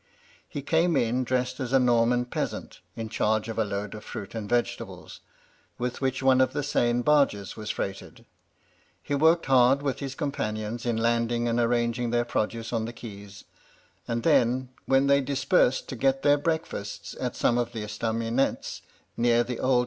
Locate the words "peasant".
2.25-2.79